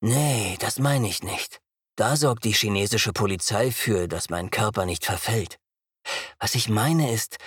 [0.00, 1.60] Nee, das meine ich nicht.
[1.96, 5.58] Da sorgt die chinesische Polizei für, dass mein Körper nicht verfällt.
[6.38, 7.38] Was ich meine ist,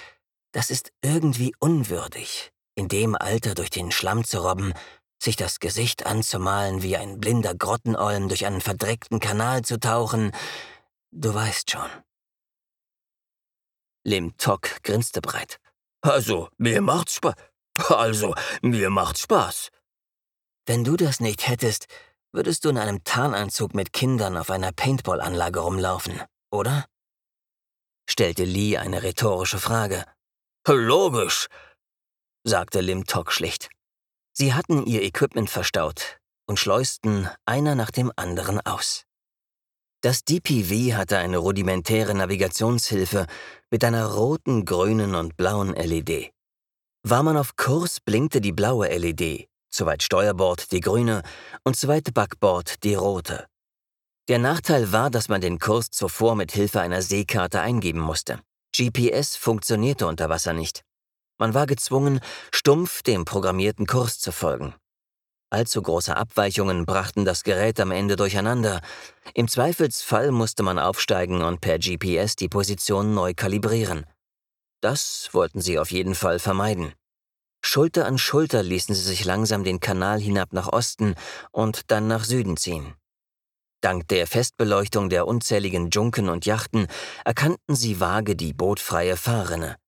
[0.52, 4.74] das ist irgendwie unwürdig, in dem Alter durch den Schlamm zu robben,
[5.22, 10.32] sich das Gesicht anzumalen, wie ein blinder Grottenolm durch einen verdreckten Kanal zu tauchen.
[11.12, 11.90] Du weißt schon.
[14.04, 15.60] Lim Tok grinste breit.
[16.02, 17.36] Also, mir macht's Spaß.
[17.90, 19.70] Also, mir macht's Spaß.
[20.66, 21.88] Wenn du das nicht hättest,
[22.32, 26.86] würdest du in einem Tarnanzug mit Kindern auf einer Paintball-Anlage rumlaufen, oder?
[28.10, 30.06] stellte Lee eine rhetorische Frage.
[30.68, 31.48] Logisch,
[32.44, 33.70] sagte Lim Tok schlicht.
[34.34, 39.06] Sie hatten ihr Equipment verstaut und schleusten einer nach dem anderen aus.
[40.02, 43.28] Das DPV hatte eine rudimentäre Navigationshilfe
[43.70, 46.32] mit einer roten, grünen und blauen LED.
[47.04, 51.22] War man auf Kurs, blinkte die blaue LED, zu weit Steuerbord die grüne
[51.64, 53.48] und zu weit Backbord die rote.
[54.28, 58.40] Der Nachteil war, dass man den Kurs zuvor mit Hilfe einer Seekarte eingeben musste.
[58.76, 60.84] GPS funktionierte unter Wasser nicht.
[61.42, 62.20] Man war gezwungen,
[62.54, 64.76] stumpf dem programmierten Kurs zu folgen.
[65.50, 68.80] Allzu große Abweichungen brachten das Gerät am Ende durcheinander.
[69.34, 74.06] Im Zweifelsfall musste man aufsteigen und per GPS die Position neu kalibrieren.
[74.82, 76.94] Das wollten sie auf jeden Fall vermeiden.
[77.66, 81.16] Schulter an Schulter ließen sie sich langsam den Kanal hinab nach Osten
[81.52, 82.94] und dann nach Süden ziehen.
[83.82, 86.86] Dank der Festbeleuchtung der unzähligen Junken und Yachten
[87.26, 89.81] erkannten sie vage die bootfreie Fahrrinne.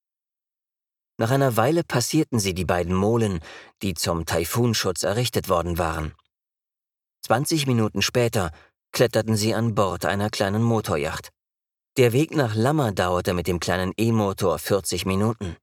[1.23, 3.39] Nach einer Weile passierten sie die beiden Molen,
[3.81, 6.13] die zum Taifunschutz errichtet worden waren.
[7.25, 8.51] 20 Minuten später
[8.91, 11.29] kletterten sie an Bord einer kleinen Motorjacht.
[11.95, 15.55] Der Weg nach Lammer dauerte mit dem kleinen E-Motor 40 Minuten.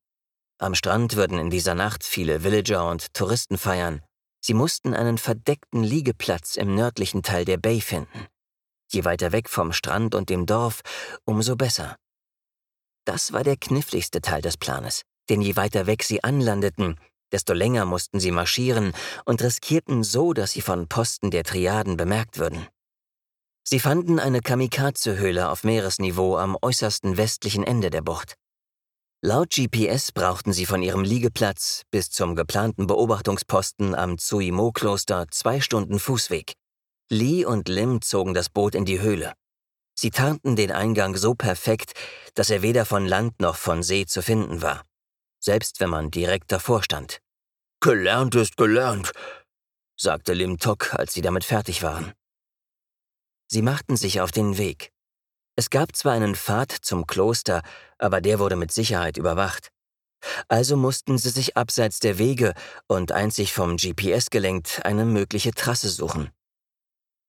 [0.56, 4.00] Am Strand würden in dieser Nacht viele Villager und Touristen feiern.
[4.40, 8.28] Sie mussten einen verdeckten Liegeplatz im nördlichen Teil der Bay finden.
[8.88, 10.80] Je weiter weg vom Strand und dem Dorf,
[11.26, 11.96] umso besser.
[13.04, 16.96] Das war der kniffligste Teil des Planes, denn je weiter weg sie anlandeten,
[17.32, 18.92] desto länger mussten sie marschieren
[19.24, 22.66] und riskierten so, dass sie von Posten der Triaden bemerkt würden.
[23.62, 28.34] Sie fanden eine Kamikaze-Höhle auf Meeresniveau am äußersten westlichen Ende der Bucht.
[29.22, 35.98] Laut GPS brauchten sie von ihrem Liegeplatz bis zum geplanten Beobachtungsposten am Tsuimo-Kloster zwei Stunden
[35.98, 36.54] Fußweg.
[37.10, 39.34] Lee und Lim zogen das Boot in die Höhle.
[39.94, 41.92] Sie tarnten den Eingang so perfekt,
[42.34, 44.84] dass er weder von Land noch von See zu finden war,
[45.40, 47.20] selbst wenn man direkt davor stand.
[47.80, 49.12] Gelernt ist gelernt,
[49.96, 52.12] sagte Lim Tok, als sie damit fertig waren.
[53.50, 54.92] Sie machten sich auf den Weg.
[55.56, 57.62] Es gab zwar einen Pfad zum Kloster,
[57.98, 59.70] aber der wurde mit Sicherheit überwacht.
[60.48, 62.54] Also mussten sie sich abseits der Wege
[62.86, 66.30] und einzig vom GPS gelenkt eine mögliche Trasse suchen.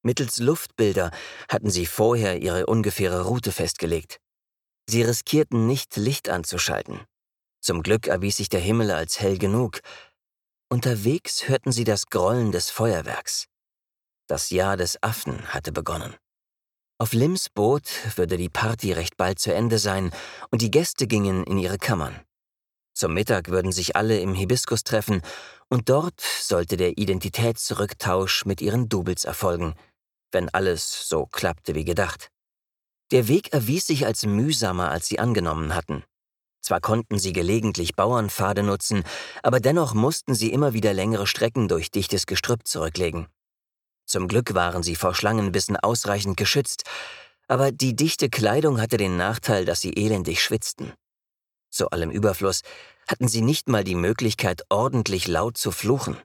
[0.04, 1.12] Mittels Luftbilder
[1.48, 4.20] hatten sie vorher ihre ungefähre Route festgelegt.
[4.88, 7.02] Sie riskierten nicht, Licht anzuschalten.
[7.62, 9.82] Zum Glück erwies sich der Himmel als hell genug.
[10.70, 13.48] Unterwegs hörten sie das Grollen des Feuerwerks.
[14.28, 16.16] Das Jahr des Affen hatte begonnen.
[16.98, 17.84] Auf Lims Boot
[18.16, 20.12] würde die Party recht bald zu Ende sein
[20.50, 22.20] und die Gäste gingen in ihre Kammern.
[22.94, 25.22] Zum Mittag würden sich alle im Hibiskus treffen
[25.70, 29.76] und dort sollte der Identitätsrücktausch mit ihren Doubles erfolgen,
[30.32, 32.30] wenn alles so klappte wie gedacht.
[33.12, 36.04] Der Weg erwies sich als mühsamer, als sie angenommen hatten.
[36.62, 39.04] Zwar konnten sie gelegentlich Bauernpfade nutzen,
[39.44, 43.28] aber dennoch mussten sie immer wieder längere Strecken durch dichtes Gestrüpp zurücklegen.
[44.06, 46.84] Zum Glück waren sie vor Schlangenbissen ausreichend geschützt,
[47.48, 50.94] aber die dichte Kleidung hatte den Nachteil, dass sie elendig schwitzten.
[51.70, 52.62] Zu allem Überfluss
[53.08, 56.18] hatten sie nicht mal die Möglichkeit, ordentlich laut zu fluchen.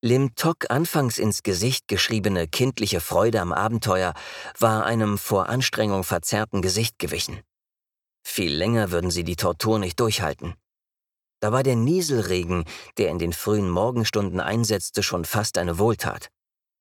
[0.00, 4.14] Lim Tok anfangs ins Gesicht geschriebene kindliche Freude am Abenteuer
[4.58, 7.40] war einem vor Anstrengung verzerrten Gesicht gewichen.
[8.30, 10.54] Viel länger würden sie die Tortur nicht durchhalten.
[11.40, 12.66] Da war der Nieselregen,
[12.98, 16.28] der in den frühen Morgenstunden einsetzte, schon fast eine Wohltat.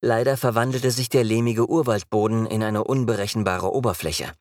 [0.01, 4.33] Leider verwandelte sich der lehmige Urwaldboden in eine unberechenbare Oberfläche.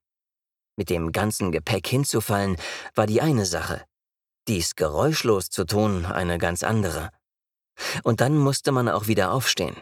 [0.77, 2.57] Mit dem ganzen Gepäck hinzufallen
[2.95, 3.85] war die eine Sache,
[4.49, 7.11] dies geräuschlos zu tun eine ganz andere.
[8.03, 9.77] Und dann musste man auch wieder aufstehen.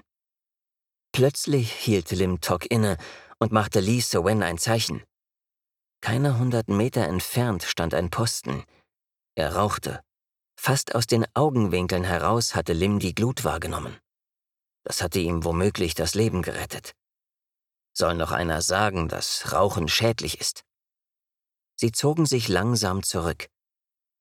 [1.10, 2.96] Plötzlich hielt Lim Tok inne
[3.38, 5.02] und machte Lee Sowen ein Zeichen.
[6.04, 8.62] Keine hundert Meter entfernt stand ein Posten.
[9.36, 10.02] Er rauchte.
[10.54, 13.96] Fast aus den Augenwinkeln heraus hatte Lim die Glut wahrgenommen.
[14.82, 16.92] Das hatte ihm womöglich das Leben gerettet.
[17.94, 20.62] Soll noch einer sagen, dass Rauchen schädlich ist?
[21.74, 23.46] Sie zogen sich langsam zurück.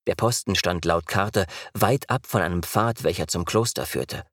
[0.07, 4.25] Der Posten stand laut Karte weit ab von einem Pfad, welcher zum Kloster führte.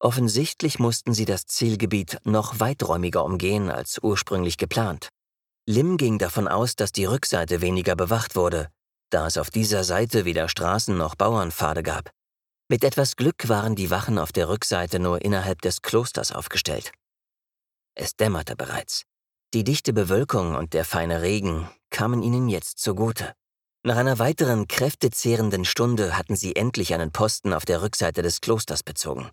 [0.00, 5.10] Offensichtlich mussten sie das Zielgebiet noch weiträumiger umgehen als ursprünglich geplant.
[5.70, 8.70] Lim ging davon aus, dass die Rückseite weniger bewacht wurde,
[9.10, 12.10] da es auf dieser Seite weder Straßen noch Bauernpfade gab.
[12.70, 16.90] Mit etwas Glück waren die Wachen auf der Rückseite nur innerhalb des Klosters aufgestellt.
[17.94, 19.02] Es dämmerte bereits.
[19.52, 23.34] Die dichte Bewölkung und der feine Regen kamen ihnen jetzt zugute.
[23.82, 28.82] Nach einer weiteren kräftezehrenden Stunde hatten sie endlich einen Posten auf der Rückseite des Klosters
[28.82, 29.28] bezogen.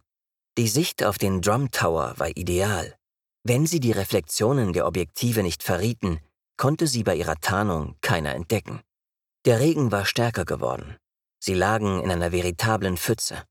[0.58, 2.94] Die Sicht auf den Drum Tower war ideal.
[3.48, 6.20] Wenn sie die Reflexionen der Objektive nicht verrieten,
[6.58, 8.82] konnte sie bei ihrer Tarnung keiner entdecken.
[9.46, 10.98] Der Regen war stärker geworden.
[11.40, 13.44] Sie lagen in einer veritablen Pfütze.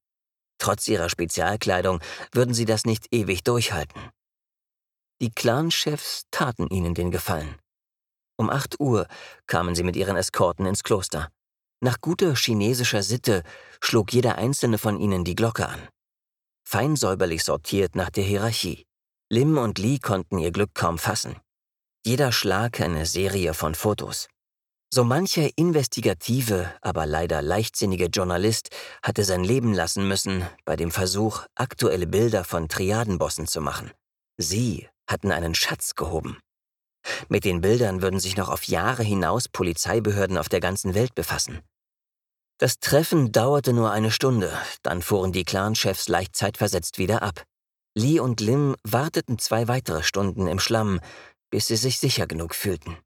[0.58, 2.00] Trotz ihrer Spezialkleidung
[2.32, 4.10] würden sie das nicht ewig durchhalten.
[5.20, 7.56] Die Clanchefs taten ihnen den Gefallen.
[8.36, 9.06] Um acht Uhr
[9.46, 11.28] kamen sie mit ihren Eskorten ins Kloster.
[11.80, 13.42] Nach guter chinesischer Sitte
[13.80, 15.88] schlug jeder einzelne von ihnen die Glocke an
[16.74, 18.84] fein säuberlich sortiert nach der Hierarchie.
[19.30, 21.36] Lim und Lee konnten ihr Glück kaum fassen.
[22.06, 24.28] Jeder Schlag eine Serie von Fotos.
[24.92, 28.68] So mancher investigative, aber leider leichtsinnige Journalist
[29.02, 33.90] hatte sein Leben lassen müssen bei dem Versuch, aktuelle Bilder von Triadenbossen zu machen.
[34.36, 36.38] Sie hatten einen Schatz gehoben.
[37.30, 41.60] Mit den Bildern würden sich noch auf Jahre hinaus Polizeibehörden auf der ganzen Welt befassen.
[42.58, 47.44] Das Treffen dauerte nur eine Stunde, dann fuhren die Clanchefs leicht zeitversetzt wieder ab.
[47.96, 50.98] Lee und Lim warteten zwei weitere Stunden im Schlamm,
[51.54, 52.96] bis sie sich sicher genug fühlten.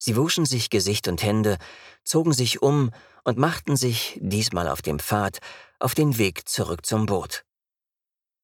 [0.00, 1.58] Sie wuschen sich Gesicht und Hände,
[2.04, 2.92] zogen sich um
[3.24, 5.38] und machten sich, diesmal auf dem Pfad,
[5.80, 7.44] auf den Weg zurück zum Boot.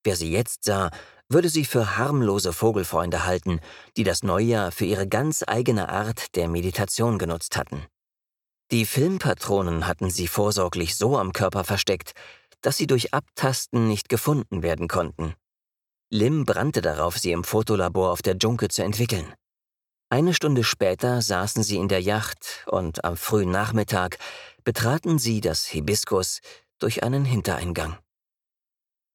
[0.03, 0.91] Wer sie jetzt sah,
[1.29, 3.61] würde sie für harmlose Vogelfreunde halten,
[3.97, 7.87] die das Neujahr für ihre ganz eigene Art der Meditation genutzt hatten.
[8.73, 12.15] Die Filmpatronen hatten sie vorsorglich so am Körper versteckt,
[12.63, 15.37] dass sie durch Abtasten nicht gefunden werden konnten.
[16.11, 19.35] Lim brannte darauf, sie im Fotolabor auf der Junke zu entwickeln.
[20.11, 24.19] Eine Stunde später saßen sie in der Yacht und am frühen Nachmittag
[24.63, 26.41] betraten sie das Hibiskus
[26.79, 27.99] durch einen Hintereingang.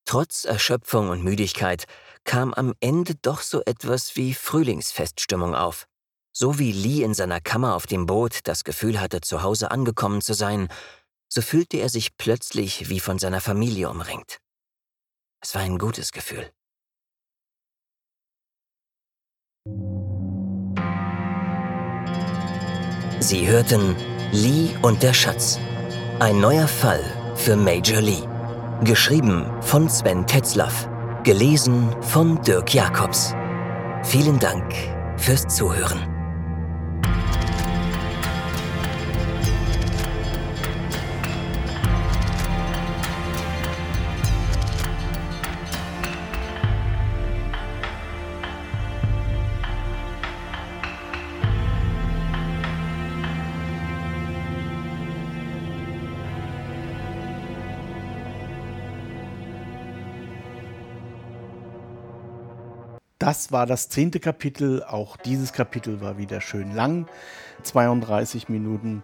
[0.05, 1.85] Trotz Erschöpfung und Müdigkeit
[2.25, 5.87] kam am Ende doch so etwas wie Frühlingsfeststimmung auf.
[6.31, 10.21] So wie Lee in seiner Kammer auf dem Boot das Gefühl hatte, zu Hause angekommen
[10.21, 10.67] zu sein,
[11.27, 14.39] so fühlte er sich plötzlich wie von seiner Familie umringt.
[15.41, 16.51] Es war ein gutes Gefühl.
[23.19, 23.95] Sie hörten
[24.31, 25.59] Lee und der Schatz.
[26.19, 27.01] Ein neuer Fall
[27.35, 28.23] für Major Lee.
[28.83, 30.89] Geschrieben von Sven Tetzlaff.
[31.23, 33.35] Gelesen von Dirk Jacobs.
[34.03, 34.73] Vielen Dank
[35.17, 36.18] fürs Zuhören.
[63.29, 64.83] Das war das zehnte Kapitel.
[64.83, 67.05] Auch dieses Kapitel war wieder schön lang,
[67.61, 69.03] 32 Minuten.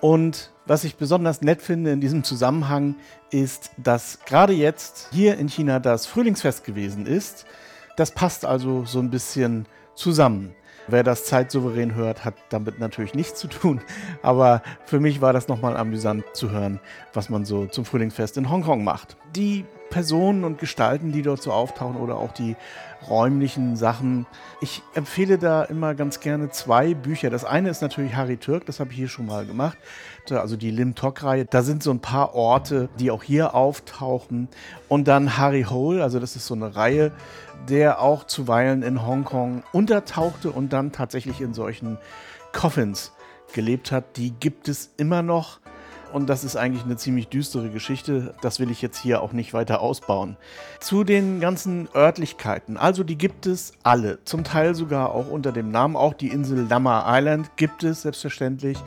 [0.00, 2.94] Und was ich besonders nett finde in diesem Zusammenhang
[3.32, 7.46] ist, dass gerade jetzt hier in China das Frühlingsfest gewesen ist.
[7.96, 9.66] Das passt also so ein bisschen
[9.96, 10.54] zusammen.
[10.86, 13.80] Wer das zeitsouverän hört, hat damit natürlich nichts zu tun.
[14.22, 16.78] Aber für mich war das nochmal amüsant zu hören,
[17.12, 19.16] was man so zum Frühlingsfest in Hongkong macht.
[19.34, 22.56] Die Personen und Gestalten, die dort so auftauchen oder auch die
[23.08, 24.26] räumlichen Sachen.
[24.60, 27.30] Ich empfehle da immer ganz gerne zwei Bücher.
[27.30, 29.78] Das eine ist natürlich Harry Türk, das habe ich hier schon mal gemacht.
[30.30, 31.46] Also die Lim Tok-Reihe.
[31.46, 34.48] Da sind so ein paar Orte, die auch hier auftauchen.
[34.88, 37.12] Und dann Harry Hole, also das ist so eine Reihe,
[37.68, 41.98] der auch zuweilen in Hongkong untertauchte und dann tatsächlich in solchen
[42.52, 43.12] Coffins
[43.54, 44.18] gelebt hat.
[44.18, 45.60] Die gibt es immer noch.
[46.12, 48.34] Und das ist eigentlich eine ziemlich düstere Geschichte.
[48.40, 50.36] Das will ich jetzt hier auch nicht weiter ausbauen.
[50.80, 52.76] Zu den ganzen Örtlichkeiten.
[52.76, 54.18] Also die gibt es alle.
[54.24, 55.96] Zum Teil sogar auch unter dem Namen.
[55.96, 58.78] Auch die Insel Lama Island gibt es selbstverständlich.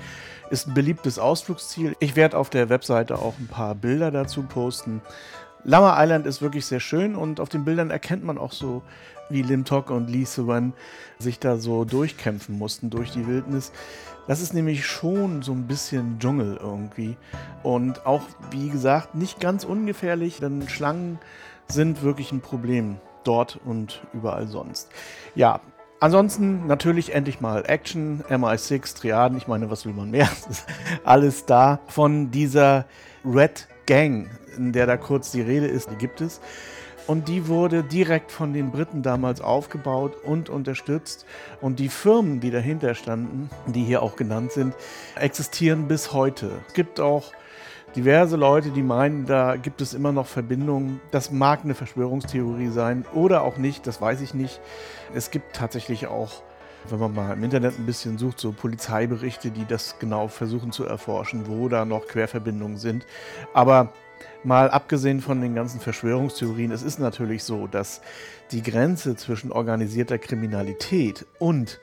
[0.49, 1.95] Ist ein beliebtes Ausflugsziel.
[1.99, 5.01] Ich werde auf der Webseite auch ein paar Bilder dazu posten.
[5.63, 8.81] Lama Island ist wirklich sehr schön und auf den Bildern erkennt man auch so,
[9.31, 10.73] wie Lim Tok und Lee Suwan
[11.19, 13.71] sich da so durchkämpfen mussten durch die Wildnis.
[14.27, 17.17] Das ist nämlich schon so ein bisschen Dschungel irgendwie.
[17.63, 18.21] Und auch,
[18.51, 21.19] wie gesagt, nicht ganz ungefährlich, denn Schlangen
[21.67, 24.89] sind wirklich ein Problem dort und überall sonst.
[25.35, 25.61] Ja,
[25.99, 30.29] ansonsten natürlich endlich mal Action, MI6, Triaden, ich meine, was will man mehr?
[31.03, 32.85] alles da von dieser
[33.25, 36.41] Red Gang, in der da kurz die Rede ist, die gibt es.
[37.07, 41.25] Und die wurde direkt von den Briten damals aufgebaut und unterstützt.
[41.59, 44.75] Und die Firmen, die dahinter standen, die hier auch genannt sind,
[45.15, 46.51] existieren bis heute.
[46.67, 47.31] Es gibt auch
[47.95, 51.01] diverse Leute, die meinen, da gibt es immer noch Verbindungen.
[51.11, 54.61] Das mag eine Verschwörungstheorie sein oder auch nicht, das weiß ich nicht.
[55.13, 56.41] Es gibt tatsächlich auch
[56.89, 60.85] wenn man mal im Internet ein bisschen sucht, so Polizeiberichte, die das genau versuchen zu
[60.85, 63.05] erforschen, wo da noch Querverbindungen sind.
[63.53, 63.93] Aber
[64.43, 68.01] mal abgesehen von den ganzen Verschwörungstheorien, es ist natürlich so, dass
[68.51, 71.79] die Grenze zwischen organisierter Kriminalität und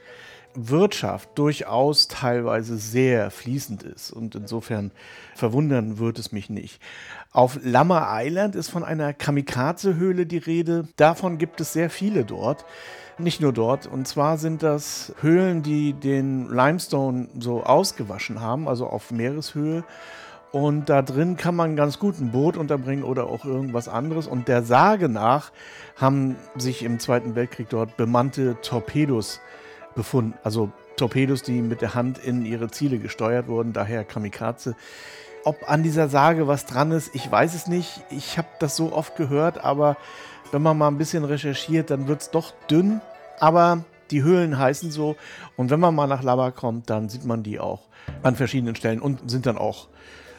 [0.54, 4.10] Wirtschaft durchaus teilweise sehr fließend ist.
[4.10, 4.90] Und insofern
[5.34, 6.80] verwundern wird es mich nicht.
[7.30, 10.88] Auf Lama Island ist von einer Kamikaze-Höhle die Rede.
[10.96, 12.64] Davon gibt es sehr viele dort.
[13.18, 13.86] Nicht nur dort.
[13.86, 19.84] Und zwar sind das Höhlen, die den Limestone so ausgewaschen haben, also auf Meereshöhe.
[20.50, 24.26] Und da drin kann man ganz gut ein Boot unterbringen oder auch irgendwas anderes.
[24.26, 25.52] Und der Sage nach
[25.96, 29.40] haben sich im Zweiten Weltkrieg dort bemannte Torpedos
[29.94, 30.34] befunden.
[30.42, 34.74] Also Torpedos, die mit der Hand in ihre Ziele gesteuert wurden, daher Kamikaze.
[35.44, 38.02] Ob an dieser Sage was dran ist, ich weiß es nicht.
[38.10, 39.96] Ich habe das so oft gehört, aber
[40.50, 43.00] wenn man mal ein bisschen recherchiert, dann wird es doch dünn.
[43.38, 45.16] Aber die Höhlen heißen so.
[45.56, 47.82] Und wenn man mal nach Lava kommt, dann sieht man die auch
[48.22, 49.88] an verschiedenen Stellen und sind dann auch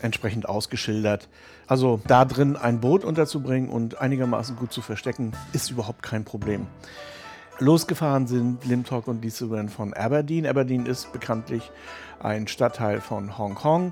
[0.02, 1.28] entsprechend ausgeschildert.
[1.68, 6.68] Also da drin ein Boot unterzubringen und einigermaßen gut zu verstecken, ist überhaupt kein Problem.
[7.60, 10.48] Losgefahren sind Limtok und Lee von Aberdeen.
[10.48, 11.72] Aberdeen ist bekanntlich
[12.20, 13.92] ein Stadtteil von Hongkong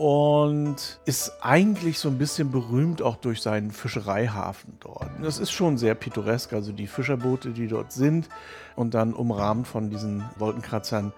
[0.00, 5.10] und ist eigentlich so ein bisschen berühmt auch durch seinen Fischereihafen dort.
[5.22, 8.28] Das ist schon sehr pittoresk, also die Fischerboote, die dort sind
[8.76, 11.12] und dann umrahmt von diesen Wolkenkratzern.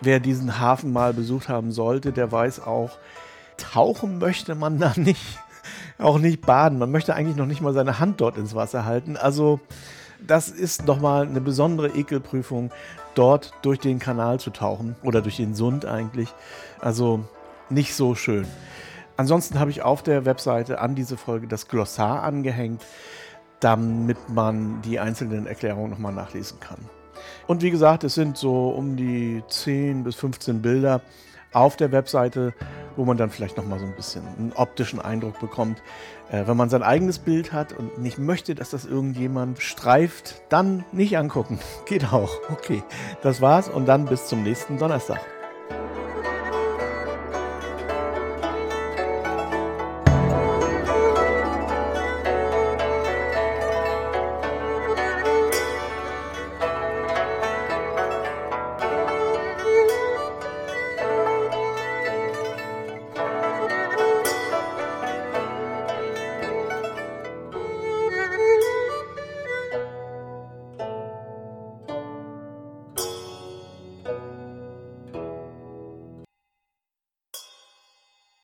[0.00, 2.98] Wer diesen Hafen mal besucht haben sollte, der weiß auch,
[3.62, 5.38] tauchen möchte man da nicht.
[5.98, 6.78] Auch nicht baden.
[6.78, 9.16] Man möchte eigentlich noch nicht mal seine Hand dort ins Wasser halten.
[9.16, 9.60] Also,
[10.26, 12.70] das ist nochmal eine besondere Ekelprüfung,
[13.14, 14.96] dort durch den Kanal zu tauchen.
[15.02, 16.28] Oder durch den Sund eigentlich.
[16.80, 17.24] Also,
[17.70, 18.46] nicht so schön.
[19.16, 22.84] Ansonsten habe ich auf der Webseite an diese Folge das Glossar angehängt,
[23.60, 26.78] damit man die einzelnen Erklärungen nochmal nachlesen kann.
[27.46, 31.02] Und wie gesagt, es sind so um die 10 bis 15 Bilder
[31.52, 32.54] auf der Webseite,
[32.96, 35.82] wo man dann vielleicht nochmal so ein bisschen einen optischen Eindruck bekommt.
[36.30, 40.84] Äh, wenn man sein eigenes Bild hat und nicht möchte, dass das irgendjemand streift, dann
[40.92, 41.58] nicht angucken.
[41.86, 42.30] Geht auch.
[42.50, 42.82] Okay,
[43.22, 45.20] das war's und dann bis zum nächsten Donnerstag.